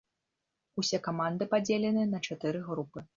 Усе 0.81 0.99
каманды 1.07 1.49
падзелены 1.51 2.07
на 2.15 2.23
чатыры 2.29 2.63
групы. 2.71 3.05